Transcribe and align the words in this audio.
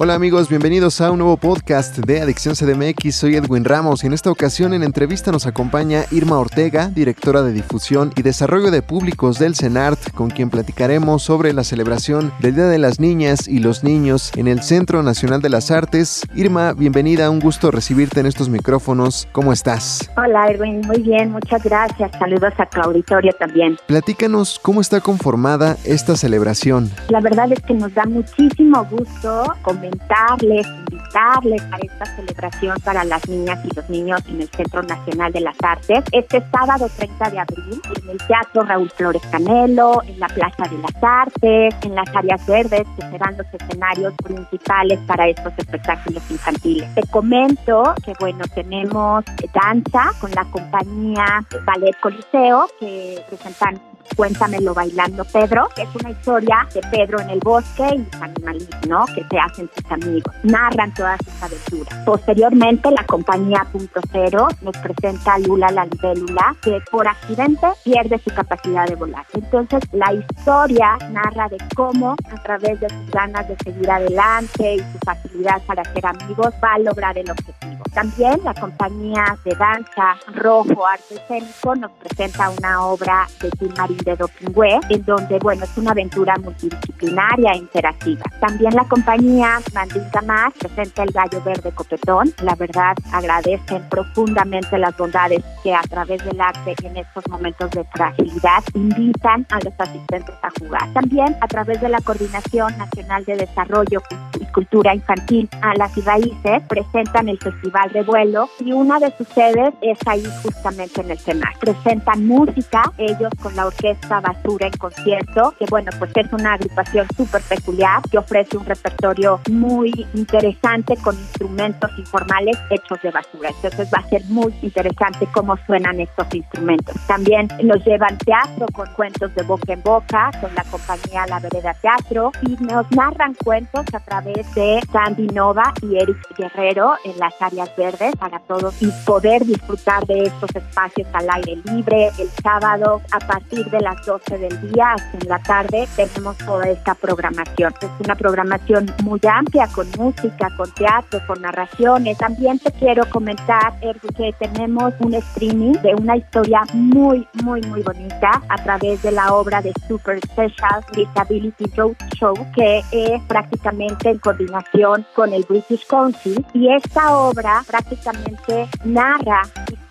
Hola 0.00 0.14
amigos, 0.14 0.48
bienvenidos 0.48 1.00
a 1.00 1.10
un 1.10 1.18
nuevo 1.18 1.36
podcast 1.38 1.98
de 1.98 2.20
Adicción 2.20 2.54
CDMX. 2.54 3.16
Soy 3.16 3.34
Edwin 3.34 3.64
Ramos 3.64 4.04
y 4.04 4.06
en 4.06 4.12
esta 4.12 4.30
ocasión 4.30 4.72
en 4.72 4.84
entrevista 4.84 5.32
nos 5.32 5.44
acompaña 5.44 6.04
Irma 6.12 6.38
Ortega, 6.38 6.86
directora 6.86 7.42
de 7.42 7.52
difusión 7.52 8.12
y 8.14 8.22
desarrollo 8.22 8.70
de 8.70 8.80
públicos 8.80 9.40
del 9.40 9.56
CENART, 9.56 10.12
con 10.12 10.30
quien 10.30 10.50
platicaremos 10.50 11.24
sobre 11.24 11.52
la 11.52 11.64
celebración 11.64 12.32
del 12.38 12.54
Día 12.54 12.66
de 12.66 12.78
las 12.78 13.00
Niñas 13.00 13.48
y 13.48 13.58
los 13.58 13.82
Niños 13.82 14.30
en 14.36 14.46
el 14.46 14.62
Centro 14.62 15.02
Nacional 15.02 15.42
de 15.42 15.48
las 15.48 15.72
Artes. 15.72 16.22
Irma, 16.32 16.74
bienvenida, 16.74 17.28
un 17.28 17.40
gusto 17.40 17.72
recibirte 17.72 18.20
en 18.20 18.26
estos 18.26 18.48
micrófonos. 18.48 19.26
¿Cómo 19.32 19.52
estás? 19.52 20.12
Hola 20.16 20.46
Edwin, 20.46 20.80
muy 20.82 21.02
bien, 21.02 21.32
muchas 21.32 21.64
gracias. 21.64 22.12
Saludos 22.20 22.52
a 22.58 22.66
tu 22.66 22.80
auditorio 22.80 23.32
también. 23.32 23.76
Platícanos 23.88 24.60
cómo 24.62 24.80
está 24.80 25.00
conformada 25.00 25.76
esta 25.82 26.16
celebración. 26.16 26.88
La 27.08 27.20
verdad 27.20 27.50
es 27.50 27.60
que 27.62 27.74
nos 27.74 27.92
da 27.94 28.04
muchísimo 28.04 28.84
gusto 28.84 29.42
comentarles, 29.88 30.66
invitarles 30.90 31.62
a 31.72 31.78
esta 31.78 32.04
celebración 32.16 32.76
para 32.84 33.04
las 33.04 33.26
niñas 33.28 33.58
y 33.64 33.74
los 33.74 33.88
niños 33.88 34.20
en 34.28 34.42
el 34.42 34.48
Centro 34.48 34.82
Nacional 34.82 35.32
de 35.32 35.40
las 35.40 35.56
Artes. 35.62 36.04
Este 36.12 36.42
sábado 36.50 36.88
30 36.96 37.30
de 37.30 37.38
abril 37.38 37.82
en 37.96 38.10
el 38.10 38.18
Teatro 38.18 38.62
Raúl 38.64 38.90
Flores 38.90 39.22
Canelo, 39.30 40.02
en 40.06 40.20
la 40.20 40.28
Plaza 40.28 40.64
de 40.70 40.78
las 40.78 41.02
Artes, 41.02 41.74
en 41.82 41.94
las 41.94 42.08
áreas 42.14 42.46
verdes 42.46 42.86
que 42.96 43.10
serán 43.10 43.36
los 43.36 43.46
escenarios 43.52 44.14
principales 44.22 44.98
para 45.06 45.28
estos 45.28 45.52
espectáculos 45.56 46.22
infantiles. 46.30 46.94
Te 46.94 47.02
comento 47.08 47.94
que 48.04 48.12
bueno, 48.20 48.44
tenemos 48.54 49.24
danza 49.54 50.12
con 50.20 50.30
la 50.32 50.44
compañía 50.46 51.44
Ballet 51.64 51.98
Coliseo 52.00 52.66
que 52.78 53.22
presentan 53.28 53.80
Cuéntamelo 54.16 54.74
bailando 54.74 55.24
Pedro, 55.24 55.68
es 55.76 55.88
una 55.94 56.10
historia 56.10 56.66
de 56.74 56.80
Pedro 56.90 57.20
en 57.20 57.30
el 57.30 57.38
bosque 57.40 57.86
y 57.94 57.98
los 57.98 58.22
animales, 58.22 58.68
¿no? 58.88 59.06
Que 59.06 59.24
se 59.30 59.38
hacen 59.38 59.70
sus 59.74 59.92
amigos. 59.92 60.34
Narran 60.42 60.92
todas 60.94 61.18
sus 61.24 61.42
aventuras. 61.42 62.04
Posteriormente, 62.04 62.90
la 62.90 63.04
compañía 63.04 63.66
Punto 63.70 64.00
Cero 64.10 64.48
nos 64.62 64.76
presenta 64.78 65.34
a 65.34 65.38
Lula 65.38 65.70
la 65.70 65.86
libélula, 65.86 66.56
que 66.62 66.80
por 66.90 67.06
accidente 67.06 67.66
pierde 67.84 68.18
su 68.18 68.34
capacidad 68.34 68.86
de 68.86 68.96
volar. 68.96 69.24
Entonces, 69.34 69.80
la 69.92 70.12
historia 70.12 70.96
narra 71.10 71.48
de 71.48 71.58
cómo, 71.76 72.16
a 72.32 72.42
través 72.42 72.80
de 72.80 72.88
sus 72.88 73.10
ganas 73.10 73.46
de 73.48 73.56
seguir 73.64 73.90
adelante 73.90 74.74
y 74.74 74.78
su 74.78 74.98
facilidad 75.04 75.62
para 75.66 75.84
ser 75.92 76.06
amigos, 76.06 76.52
va 76.62 76.74
a 76.74 76.78
lograr 76.78 77.16
el 77.16 77.30
objetivo. 77.30 77.77
También 77.98 78.38
la 78.44 78.54
compañía 78.54 79.36
de 79.44 79.56
danza 79.56 80.14
Rojo 80.32 80.86
Arte 80.86 81.16
Escénico 81.16 81.74
nos 81.74 81.90
presenta 81.90 82.48
una 82.48 82.86
obra 82.86 83.26
de 83.42 83.50
Tim 83.50 83.74
Marín 83.76 83.96
de 83.96 84.14
Dopingüe, 84.14 84.78
en 84.88 85.04
donde, 85.04 85.40
bueno, 85.40 85.64
es 85.64 85.76
una 85.76 85.90
aventura 85.90 86.36
multidisciplinaria 86.36 87.50
e 87.54 87.56
interactiva. 87.56 88.22
También 88.40 88.72
la 88.76 88.84
compañía 88.84 89.58
Mandinga 89.74 90.22
Más 90.22 90.54
presenta 90.54 91.02
el 91.02 91.10
gallo 91.10 91.42
verde 91.42 91.72
copetón. 91.72 92.32
La 92.44 92.54
verdad, 92.54 92.94
agradecen 93.10 93.82
profundamente 93.88 94.78
las 94.78 94.96
bondades 94.96 95.42
que 95.64 95.74
a 95.74 95.82
través 95.82 96.24
del 96.24 96.40
arte 96.40 96.76
en 96.84 96.98
estos 96.98 97.26
momentos 97.28 97.68
de 97.72 97.82
fragilidad 97.82 98.62
invitan 98.74 99.44
a 99.50 99.58
los 99.58 99.74
asistentes 99.76 100.36
a 100.42 100.50
jugar. 100.56 100.92
También 100.92 101.36
a 101.40 101.48
través 101.48 101.80
de 101.80 101.88
la 101.88 102.00
Coordinación 102.02 102.78
Nacional 102.78 103.24
de 103.24 103.38
Desarrollo 103.38 104.00
y 104.38 104.44
Cultura 104.52 104.94
Infantil 104.94 105.48
a 105.62 105.74
las 105.74 105.96
y 105.96 106.02
Raíces 106.02 106.62
presentan 106.68 107.28
el 107.28 107.38
Festival 107.38 107.87
Revuelo 107.90 108.48
y 108.60 108.72
una 108.72 108.98
de 108.98 109.12
sus 109.16 109.28
sedes 109.28 109.74
es 109.80 109.98
ahí 110.06 110.24
justamente 110.42 111.00
en 111.00 111.10
el 111.10 111.18
CENAR. 111.18 111.58
Presentan 111.60 112.26
música, 112.26 112.82
ellos 112.98 113.30
con 113.42 113.54
la 113.56 113.66
orquesta 113.66 114.20
Basura 114.20 114.66
en 114.66 114.76
concierto, 114.78 115.54
que 115.58 115.66
bueno, 115.70 115.90
pues 115.98 116.10
es 116.14 116.32
una 116.32 116.54
agrupación 116.54 117.06
súper 117.16 117.42
peculiar 117.42 118.02
que 118.10 118.18
ofrece 118.18 118.56
un 118.56 118.64
repertorio 118.64 119.40
muy 119.50 119.92
interesante 120.14 120.96
con 120.96 121.14
instrumentos 121.16 121.90
informales 121.98 122.58
hechos 122.70 123.00
de 123.02 123.10
basura. 123.10 123.50
Entonces 123.50 123.88
va 123.92 124.00
a 124.00 124.08
ser 124.08 124.24
muy 124.26 124.54
interesante 124.62 125.28
cómo 125.32 125.56
suenan 125.66 126.00
estos 126.00 126.26
instrumentos. 126.34 126.94
También 127.06 127.48
nos 127.62 127.84
llevan 127.84 128.16
teatro 128.18 128.66
con 128.72 128.86
cuentos 128.94 129.34
de 129.34 129.42
boca 129.42 129.72
en 129.72 129.82
boca, 129.82 130.30
con 130.40 130.54
la 130.54 130.64
compañía 130.64 131.26
La 131.26 131.40
Vereda 131.40 131.74
Teatro, 131.74 132.32
y 132.42 132.56
nos 132.64 132.90
narran 132.92 133.34
cuentos 133.34 133.84
a 133.92 134.00
través 134.00 134.54
de 134.54 134.80
Sandy 134.92 135.28
Nova 135.28 135.72
y 135.82 135.96
Eric 135.96 136.18
Guerrero 136.36 136.94
en 137.04 137.18
las 137.18 137.40
áreas 137.40 137.67
verdes 137.76 138.14
para 138.16 138.38
todos 138.40 138.74
y 138.82 138.90
poder 139.04 139.44
disfrutar 139.44 140.06
de 140.06 140.24
estos 140.24 140.50
espacios 140.54 141.06
al 141.12 141.28
aire 141.30 141.56
libre 141.64 142.10
el 142.18 142.28
sábado 142.42 143.00
a 143.12 143.18
partir 143.18 143.68
de 143.70 143.80
las 143.80 144.04
12 144.04 144.38
del 144.38 144.72
día 144.72 144.92
hasta 144.92 145.18
en 145.18 145.28
la 145.28 145.38
tarde 145.40 145.88
tenemos 145.96 146.36
toda 146.38 146.68
esta 146.68 146.94
programación. 146.94 147.72
Es 147.80 147.90
una 148.04 148.14
programación 148.14 148.86
muy 149.02 149.20
amplia 149.28 149.68
con 149.68 149.88
música, 149.98 150.48
con 150.56 150.70
teatro, 150.72 151.20
con 151.26 151.40
narraciones. 151.42 152.18
También 152.18 152.58
te 152.58 152.72
quiero 152.72 153.08
comentar, 153.10 153.78
que 153.80 154.32
tenemos 154.38 154.94
un 155.00 155.14
streaming 155.14 155.72
de 155.82 155.94
una 155.94 156.16
historia 156.16 156.62
muy, 156.72 157.26
muy, 157.42 157.60
muy 157.62 157.82
bonita 157.82 158.42
a 158.48 158.56
través 158.62 159.02
de 159.02 159.12
la 159.12 159.34
obra 159.34 159.60
de 159.62 159.72
Super 159.86 160.20
Special 160.20 160.84
Disability 160.94 161.64
Road 161.76 161.96
Show, 162.18 162.34
que 162.54 162.82
es 162.92 163.22
prácticamente 163.24 164.10
en 164.10 164.18
coordinación 164.18 165.06
con 165.14 165.32
el 165.32 165.44
British 165.48 165.86
Council. 165.86 166.44
Y 166.54 166.72
esta 166.72 167.16
obra 167.16 167.57
prácticamente 167.64 168.68
narra 168.84 169.42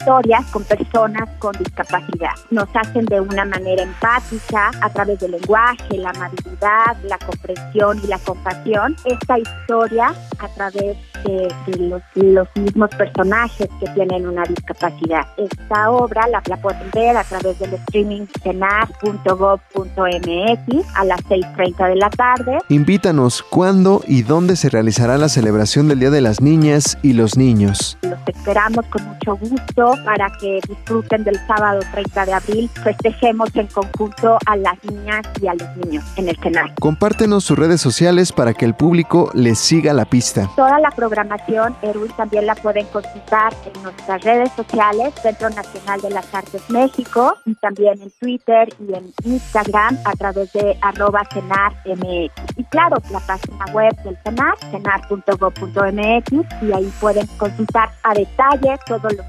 historias 0.07 0.45
con 0.51 0.63
personas 0.63 1.29
con 1.37 1.51
discapacidad. 1.57 2.31
Nos 2.49 2.69
hacen 2.73 3.03
de 3.07 3.19
una 3.19 3.43
manera 3.43 3.83
empática 3.83 4.71
a 4.81 4.89
través 4.89 5.19
del 5.19 5.31
lenguaje, 5.31 5.97
la 5.97 6.11
amabilidad, 6.11 6.95
la 7.03 7.17
comprensión 7.17 7.99
y 8.01 8.07
la 8.07 8.17
compasión. 8.19 8.95
Esta 9.03 9.37
historia 9.37 10.13
a 10.39 10.47
través 10.55 10.95
de, 11.25 11.53
de 11.67 11.77
los, 11.77 12.01
los, 12.15 12.47
mismos 12.55 12.89
personajes 12.95 13.67
que 13.81 13.87
tienen 13.95 14.27
una 14.27 14.43
discapacidad. 14.43 15.27
Esta 15.35 15.89
obra 15.89 16.25
la, 16.29 16.41
la 16.47 16.57
pueden 16.57 16.89
ver 16.93 17.17
a 17.17 17.25
través 17.25 17.59
del 17.59 17.73
streaming 17.73 18.27
cenar.gov.mx 18.41 20.95
a 20.95 21.03
las 21.03 21.19
6.30 21.25 21.89
de 21.89 21.95
la 21.95 22.09
tarde. 22.11 22.59
Invítanos 22.69 23.43
cuándo 23.43 24.01
y 24.07 24.23
dónde 24.23 24.55
se 24.55 24.69
realizará 24.69 25.17
la 25.17 25.27
celebración 25.27 25.89
del 25.89 25.99
Día 25.99 26.11
de 26.11 26.21
las 26.21 26.39
Niñas 26.39 26.97
y 27.01 27.11
los 27.11 27.35
Niños. 27.35 27.97
Los 28.03 28.19
esperamos 28.25 28.85
con 28.85 29.05
mucho 29.05 29.35
gusto 29.35 29.96
para 30.05 30.29
que 30.39 30.59
disfruten 30.67 31.23
del 31.23 31.37
sábado 31.47 31.79
30 31.91 32.25
de 32.25 32.33
abril. 32.33 32.69
Festejemos 32.83 33.49
en 33.55 33.67
conjunto 33.67 34.37
a 34.45 34.55
las 34.55 34.83
niñas 34.83 35.21
y 35.41 35.47
a 35.47 35.53
los 35.53 35.77
niños 35.77 36.03
en 36.15 36.29
el 36.29 36.37
cenar. 36.37 36.73
Compártenos 36.79 37.43
sus 37.43 37.57
redes 37.57 37.81
sociales 37.81 38.31
para 38.31 38.53
que 38.53 38.65
el 38.65 38.73
público 38.73 39.31
les 39.33 39.59
siga 39.59 39.93
la 39.93 40.05
pista. 40.05 40.49
Toda 40.55 40.79
la 40.79 40.91
programación, 40.91 41.75
Erwin, 41.81 42.11
también 42.17 42.45
la 42.45 42.55
pueden 42.55 42.85
consultar 42.87 43.53
en 43.65 43.83
nuestras 43.83 44.23
redes 44.23 44.51
sociales, 44.53 45.13
Centro 45.21 45.49
Nacional 45.49 46.01
de 46.01 46.09
las 46.09 46.33
Artes 46.33 46.69
México, 46.69 47.35
y 47.45 47.55
también 47.55 48.01
en 48.01 48.11
Twitter 48.19 48.69
y 48.79 48.93
en 48.93 49.11
Instagram 49.23 49.97
a 50.05 50.13
través 50.13 50.51
de 50.53 50.77
arroba 50.81 51.23
cenarmx. 51.31 52.31
Y 52.57 52.63
claro, 52.65 52.97
la 53.11 53.19
página 53.19 53.65
web 53.73 53.95
del 54.03 54.17
cenar, 54.23 54.55
cenar.gov.mx, 54.71 56.63
y 56.63 56.73
ahí 56.73 56.91
pueden 56.99 57.27
consultar 57.37 57.89
a 58.03 58.13
detalle 58.13 58.77
todos 58.85 59.13
los 59.13 59.25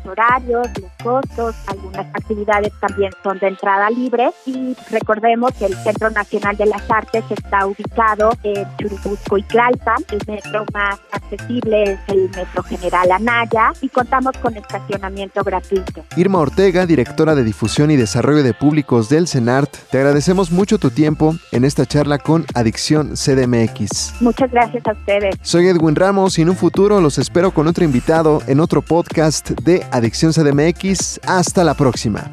horarios, 0.49 0.69
los 0.81 0.91
costos, 1.03 1.55
algunas 1.67 2.07
actividades 2.15 2.73
también 2.81 3.13
son 3.23 3.39
de 3.39 3.49
entrada 3.49 3.91
libre 3.91 4.31
y 4.47 4.77
recordemos 4.91 5.53
que 5.55 5.67
el 5.67 5.75
Centro 5.75 6.11
Nacional 6.11 6.57
de 6.57 6.67
las 6.67 6.91
Artes 6.91 7.25
está 7.31 7.67
ubicado 7.67 8.31
en 8.43 8.67
Churubusco 8.77 9.39
y 9.39 9.43
Tlalpan, 9.43 10.05
el 10.11 10.21
metro 10.27 10.65
más 10.73 10.99
accesible 11.13 11.83
es 11.85 11.99
el 12.09 12.31
Metro 12.37 12.63
General 12.63 13.11
Anaya 13.13 13.73
y 13.81 13.89
contamos 13.89 14.37
con 14.39 14.57
estacionamiento 14.57 15.43
gratuito. 15.43 16.05
Irma 16.17 16.39
Ortega, 16.39 16.87
directora 16.87 17.35
de 17.35 17.45
difusión 17.45 17.91
y 17.91 17.97
desarrollo 17.97 18.43
de 18.43 18.55
públicos 18.55 19.09
del 19.09 19.29
CENART, 19.29 19.75
te 19.91 19.99
agradecemos 19.99 20.51
mucho 20.51 20.79
tu 20.79 20.91
tiempo 20.91 21.35
en 21.53 21.65
esta 21.65 21.87
charla 21.87 22.19
con 22.19 22.47
Adicción 22.55 23.15
CDMX. 23.15 24.21
Muchas 24.21 24.51
gracias 24.51 24.87
a 24.87 24.93
ustedes. 24.93 25.37
Soy 25.43 25.69
Edwin 25.69 25.97
Ramos 25.97 26.39
y 26.39 26.43
en 26.43 26.51
un 26.51 26.57
futuro 26.57 27.01
los 27.01 27.19
espero 27.19 27.53
con 27.53 27.67
otro 27.67 27.85
invitado 27.85 28.43
en 28.47 28.61
otro 28.61 28.83
podcast 28.83 29.51
de 29.51 29.85
Adicción 29.91 30.33
CDMX. 30.39 31.21
Hasta 31.27 31.65
la 31.65 31.75
próxima. 31.75 32.31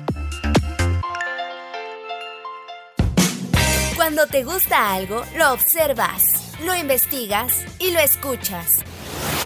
Cuando 3.95 4.27
te 4.27 4.43
gusta 4.43 4.93
algo, 4.93 5.23
lo 5.37 5.53
observas, 5.53 6.21
lo 6.63 6.75
investigas 6.75 7.63
y 7.79 7.91
lo 7.91 7.99
escuchas. 7.99 8.79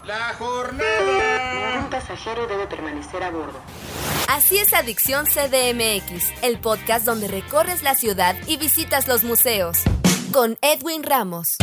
La 0.06 0.34
jornada. 0.38 1.80
Un 1.80 1.90
pasajero 1.90 2.46
debe 2.46 2.66
permanecer 2.66 3.22
a 3.22 3.30
bordo. 3.30 3.58
Así 4.28 4.58
es 4.58 4.74
Adicción 4.74 5.26
CDMX, 5.26 6.32
el 6.42 6.58
podcast 6.58 7.06
donde 7.06 7.28
recorres 7.28 7.82
la 7.82 7.94
ciudad 7.94 8.36
y 8.46 8.56
visitas 8.58 9.08
los 9.08 9.24
museos. 9.24 9.78
con 10.32 10.56
Edwin 10.62 11.02
Ramos. 11.02 11.56